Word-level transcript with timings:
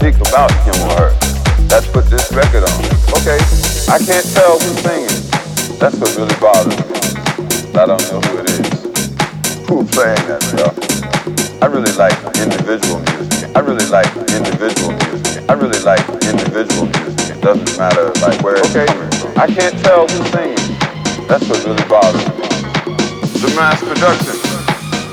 Hey, 0.00 0.14
about 0.14 0.52
him 0.62 0.78
or 0.86 0.94
her. 0.94 1.10
Let's 1.70 1.90
put 1.90 2.06
this 2.06 2.30
record 2.30 2.62
on. 2.62 2.78
Okay, 3.18 3.38
I 3.90 3.98
can't 3.98 4.24
tell 4.30 4.58
who's 4.58 4.78
singing. 4.86 5.10
That's 5.78 5.98
what 5.98 6.14
really 6.14 6.34
bothers 6.38 6.78
me. 6.78 6.86
I 7.74 7.86
don't 7.86 8.02
know 8.06 8.20
who 8.30 8.38
it 8.38 8.50
is. 8.50 8.66
Who's 9.66 9.90
playing 9.90 10.22
that 10.30 10.42
stuff? 10.46 10.74
I 11.62 11.66
really 11.66 11.90
like 11.98 12.14
individual 12.38 13.02
music. 13.10 13.50
I 13.54 13.60
really 13.60 13.86
like 13.90 14.06
individual 14.30 14.94
music. 15.02 15.42
I 15.50 15.52
really 15.54 15.82
like 15.82 16.06
individual 16.30 16.86
music. 16.86 17.36
It 17.36 17.40
doesn't 17.42 17.78
matter 17.78 18.14
like 18.22 18.40
where 18.42 18.56
it's 18.56 18.70
okay. 18.70 18.86
coming 18.86 19.10
from. 19.18 19.34
I 19.34 19.46
can't 19.50 19.76
tell 19.82 20.06
who's 20.06 20.30
singing. 20.30 20.62
That's 21.26 21.42
what 21.50 21.58
really 21.66 21.84
bothers 21.90 22.22
me. 22.22 22.46
The 23.42 23.50
mass 23.58 23.82
production 23.82 24.38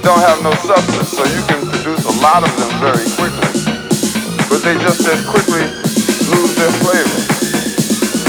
don't 0.06 0.22
have 0.22 0.42
no 0.44 0.54
substance, 0.62 1.10
so 1.10 1.26
you 1.26 1.42
can 1.50 1.66
produce 1.74 2.06
a 2.06 2.16
lot 2.22 2.46
of 2.46 2.54
them 2.62 2.70
very 2.80 3.10
quickly. 3.18 3.55
But 4.56 4.64
they 4.64 4.78
just 4.78 5.06
as 5.06 5.22
quickly 5.26 5.64
lose 6.32 6.56
their 6.56 6.72
flavor. 6.80 7.20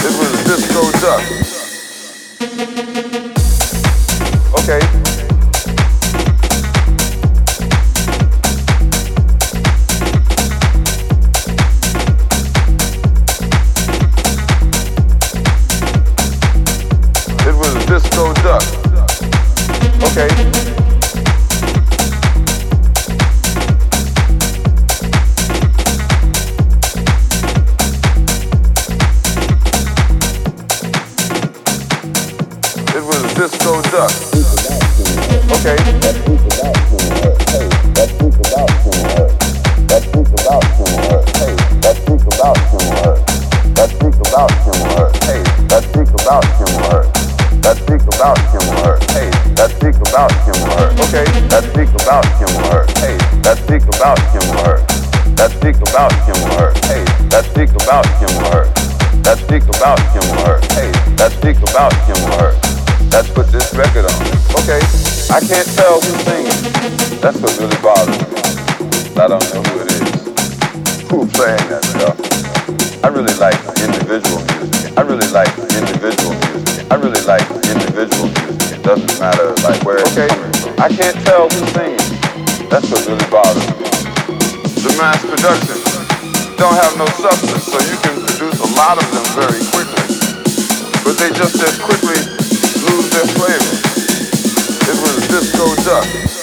It 0.09 0.19
was 0.19 0.45
disco 0.45 0.91
duck. 1.01 1.46
Can't 65.47 65.71
tell 65.79 66.03
who's 66.03 66.19
singing. 66.27 66.59
That's 67.23 67.39
what 67.39 67.55
really 67.63 67.79
bothers 67.79 68.19
me. 68.19 68.35
I 69.15 69.31
don't 69.31 69.47
know 69.55 69.63
who 69.63 69.79
it 69.79 69.95
is. 69.95 70.11
Who's 71.07 71.31
playing 71.39 71.63
that 71.71 71.87
stuff? 71.87 72.19
I 73.07 73.15
really 73.15 73.31
like 73.39 73.55
individual 73.79 74.43
music. 74.43 74.91
I 74.99 75.07
really 75.07 75.31
like 75.31 75.55
individual 75.71 76.35
music. 76.51 76.91
I 76.91 76.99
really 76.99 77.23
like 77.31 77.47
individual 77.63 78.27
music. 78.27 78.75
It 78.75 78.83
doesn't 78.83 79.07
matter 79.23 79.55
like 79.63 79.79
where 79.87 80.03
okay. 80.11 80.27
it's 80.27 80.35
coming 80.35 80.51
from. 80.67 80.75
I 80.83 80.91
can't 80.91 81.19
tell 81.23 81.47
who's 81.47 81.71
singing. 81.79 82.11
That's 82.67 82.91
what 82.91 83.07
really 83.07 83.31
bothers 83.31 83.63
me. 83.71 83.87
The 84.83 84.91
mass 84.99 85.23
production 85.23 85.79
don't 86.59 86.75
have 86.75 86.99
no 86.99 87.07
substance, 87.23 87.71
so 87.71 87.79
you 87.87 87.95
can 88.03 88.19
produce 88.19 88.59
a 88.67 88.71
lot 88.75 88.99
of 88.99 89.07
them 89.15 89.27
very 89.39 89.63
quickly. 89.71 90.11
But 91.07 91.15
they 91.23 91.31
just 91.31 91.55
as 91.63 91.79
quickly 91.79 92.19
lose 92.83 93.07
their 93.15 93.31
flavor. 93.39 93.86
Disco 95.21 95.75
duck. 95.77 96.36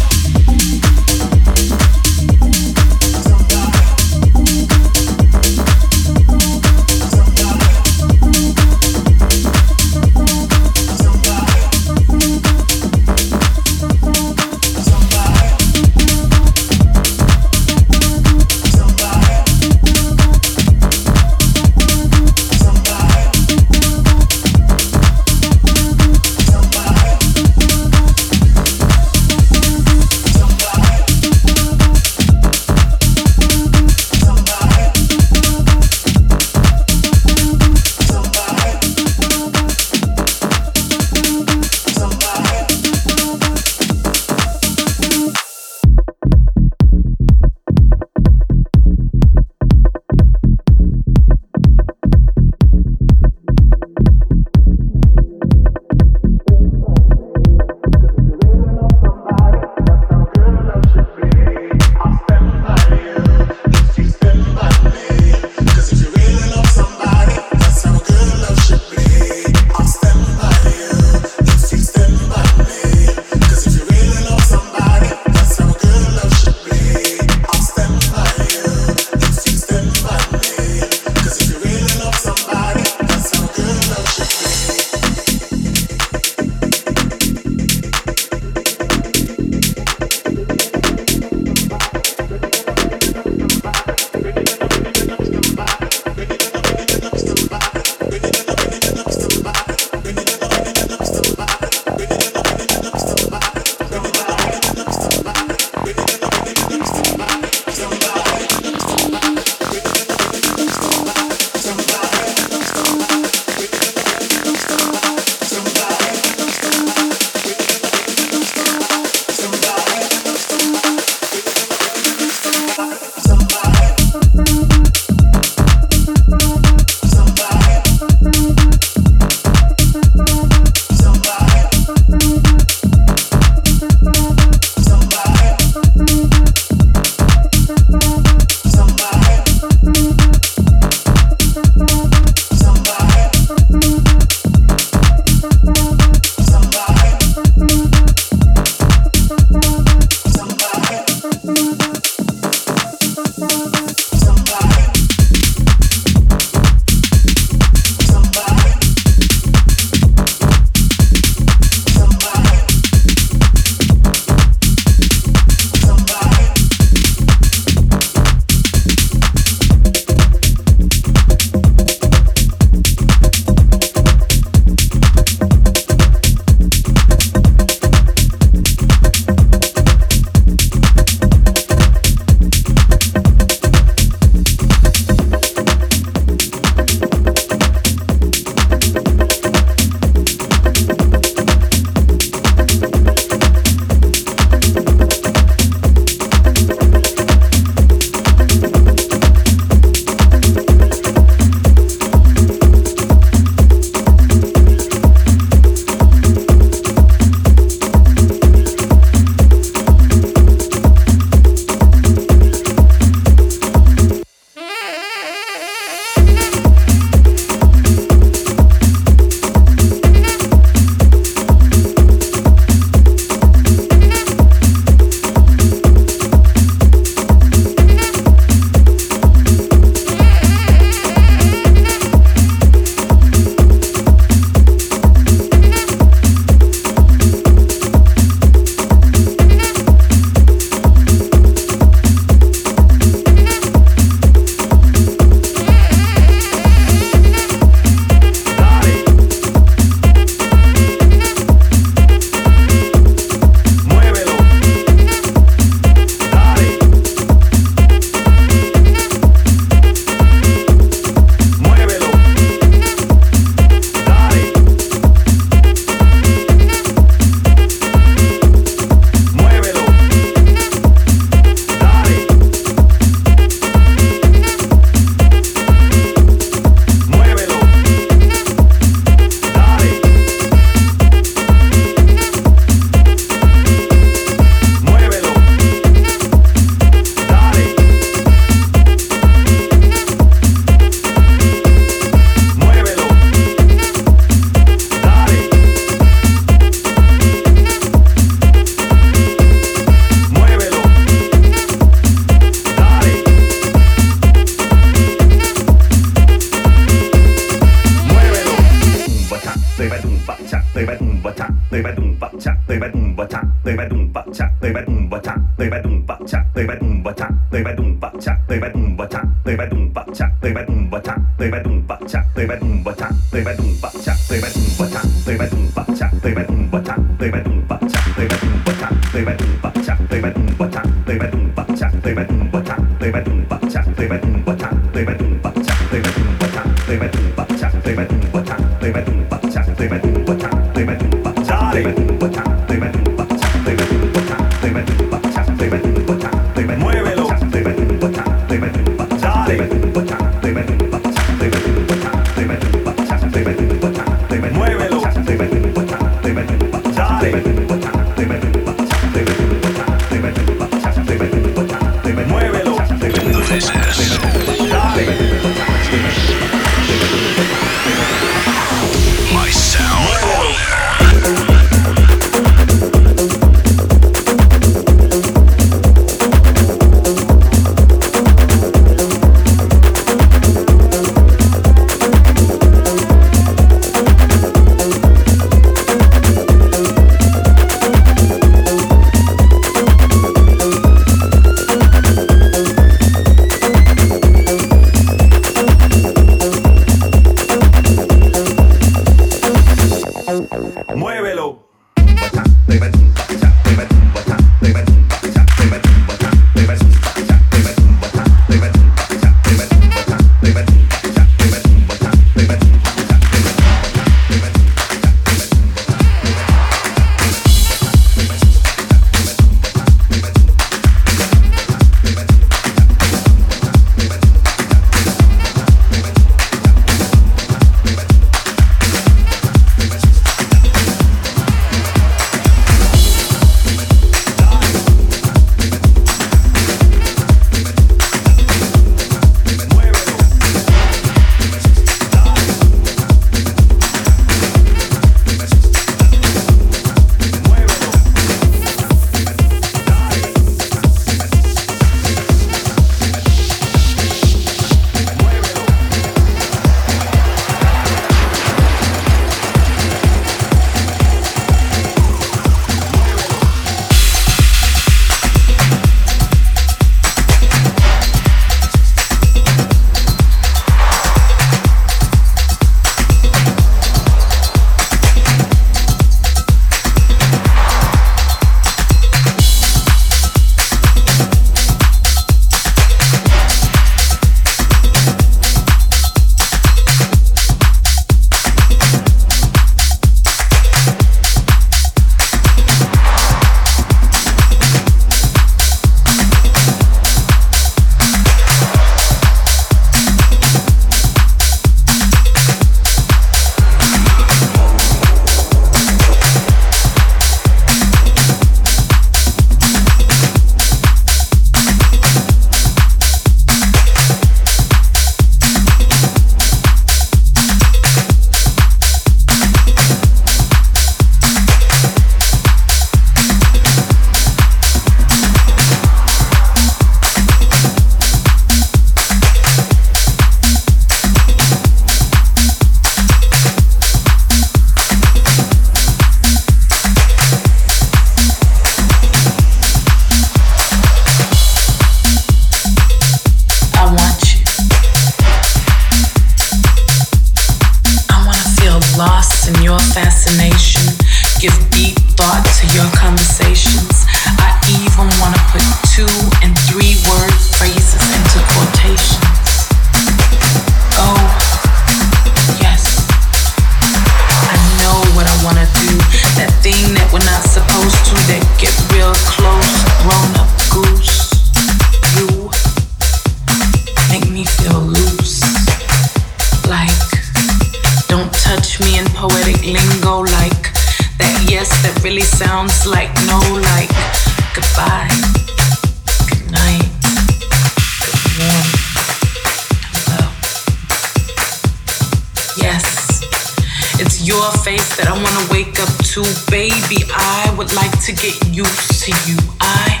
Want 594.40 595.36
to 595.36 595.52
wake 595.52 595.78
up 595.78 595.92
to. 596.16 596.24
Baby, 596.50 597.04
I 597.12 597.54
would 597.58 597.74
like 597.74 597.92
to 598.08 598.12
get 598.12 598.32
used 598.48 599.04
to 599.04 599.12
you. 599.28 599.36
I 599.60 600.00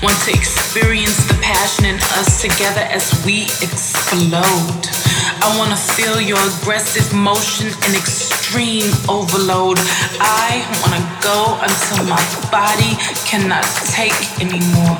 want 0.00 0.14
to 0.26 0.30
experience 0.30 1.18
the 1.26 1.34
passion 1.42 1.86
in 1.86 1.96
us 2.14 2.40
together 2.40 2.86
as 2.86 3.10
we 3.26 3.50
explode. 3.58 4.86
I 5.42 5.50
wanna 5.58 5.76
feel 5.76 6.20
your 6.20 6.38
aggressive 6.38 7.12
motion 7.12 7.74
and 7.82 7.96
extreme 7.98 8.94
overload. 9.08 9.78
I 10.22 10.62
wanna 10.86 11.02
go 11.18 11.58
until 11.58 12.06
my 12.06 12.22
body 12.54 12.94
cannot 13.26 13.66
take 13.90 14.14
anymore. 14.38 14.94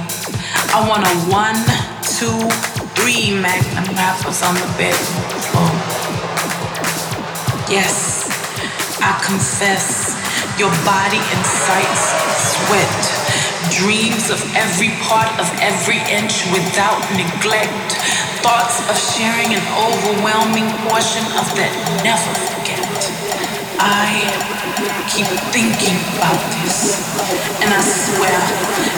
I 0.74 0.82
want 0.90 1.06
a 1.06 1.14
one, 1.30 1.62
two, 2.18 2.42
three 2.98 3.30
magnum 3.38 3.86
wrappers 3.94 4.42
on 4.42 4.54
the 4.58 4.66
bed 4.74 4.98
floor. 5.46 5.70
Yes, 7.70 8.19
I 9.10 9.18
confess, 9.26 10.14
your 10.54 10.70
body 10.86 11.18
incites 11.34 12.14
sweat, 12.54 13.02
dreams 13.74 14.30
of 14.30 14.38
every 14.54 14.94
part 15.02 15.34
of 15.42 15.50
every 15.58 15.98
inch 16.06 16.46
without 16.54 17.02
neglect 17.18 17.98
thoughts 18.38 18.78
of 18.86 18.94
sharing 18.94 19.50
an 19.50 19.66
overwhelming 19.74 20.70
portion 20.86 21.26
of 21.34 21.42
that 21.58 21.74
never 22.06 22.30
forget. 22.54 22.86
I 23.82 24.14
keep 25.10 25.26
thinking 25.50 25.98
about 26.14 26.38
this, 26.62 27.02
and 27.66 27.74
I 27.74 27.82
swear, 27.82 28.38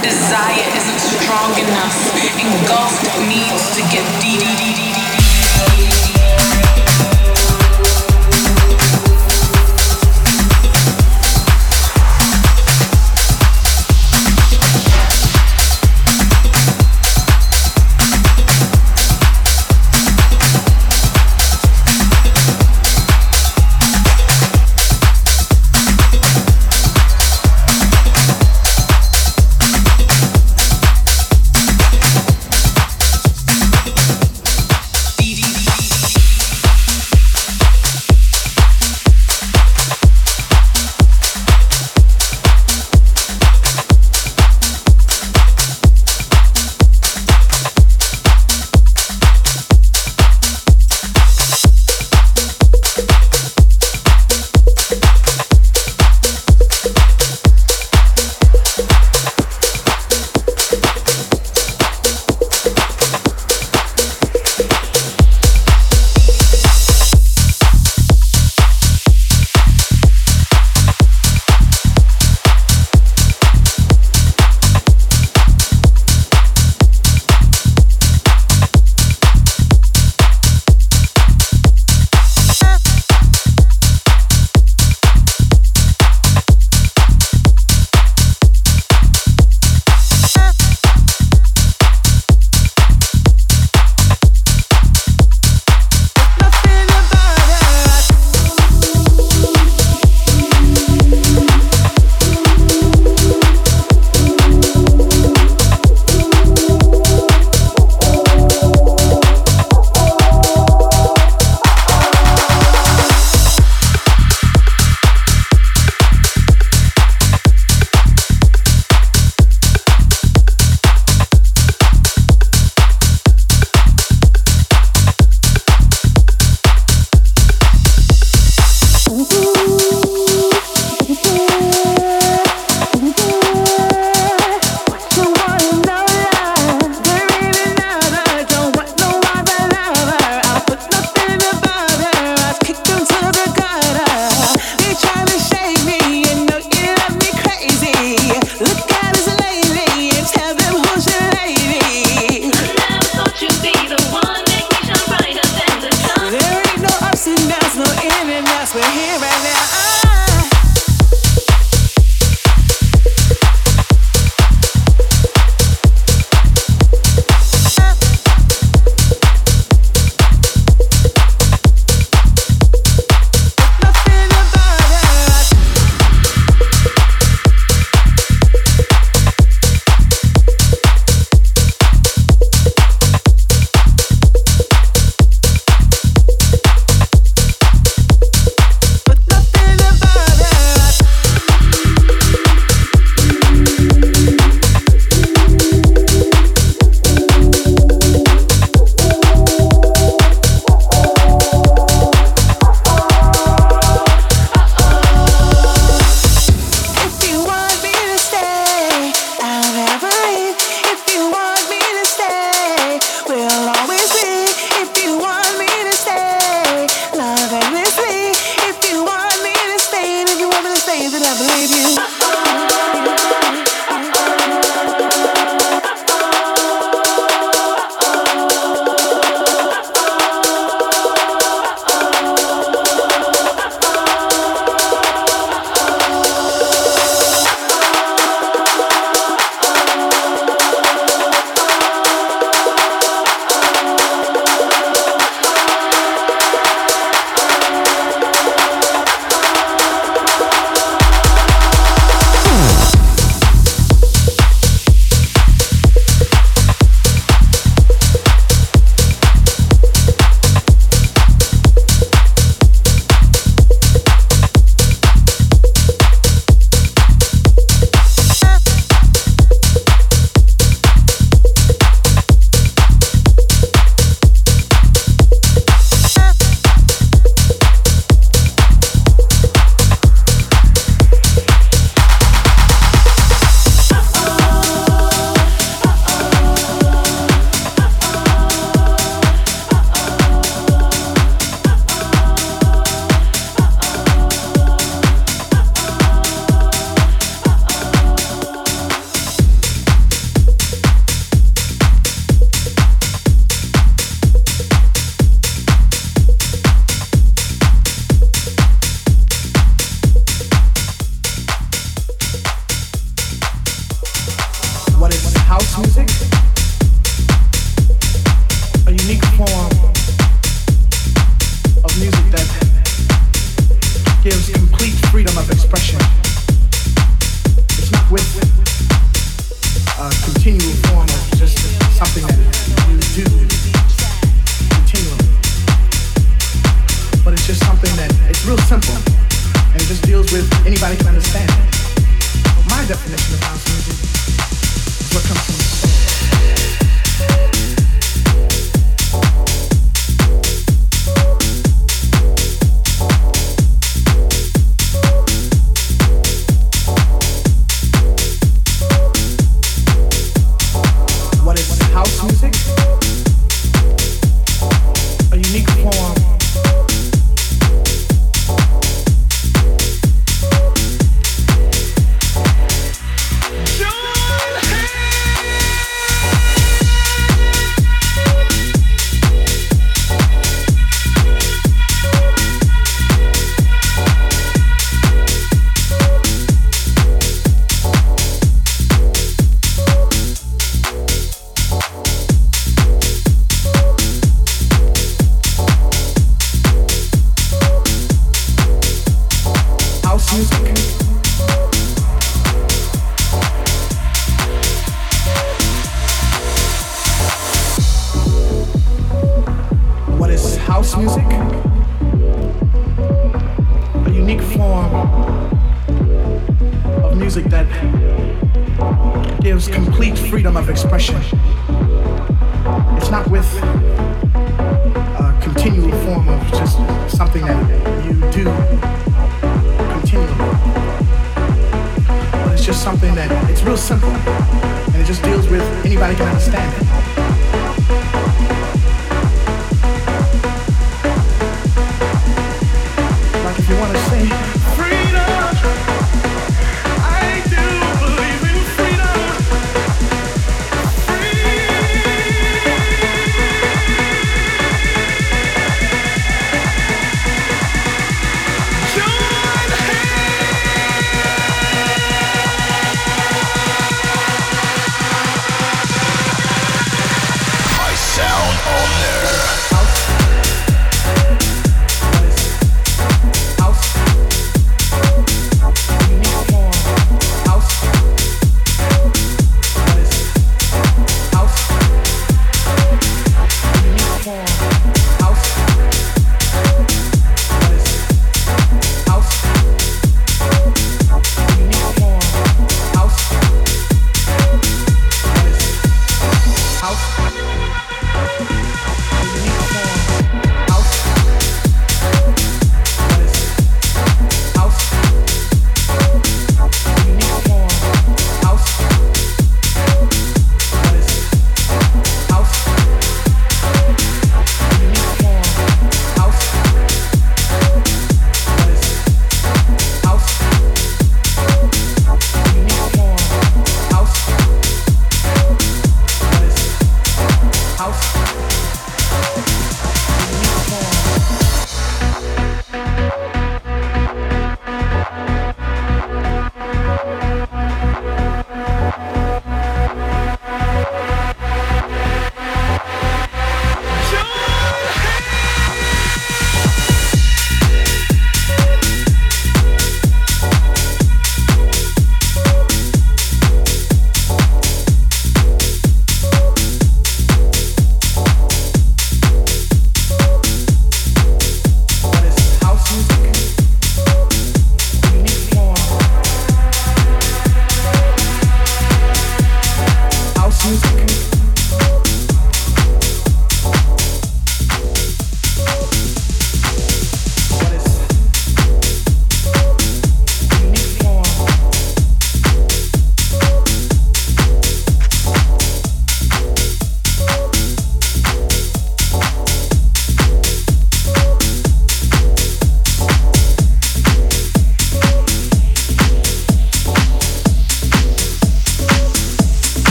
desire 0.00 0.64
isn't 0.72 1.02
strong 1.20 1.52
enough. 1.60 1.96
Engulfed 2.40 3.04
needs 3.28 3.76
to 3.76 3.84
get 3.92 4.08
deep. 4.24 4.97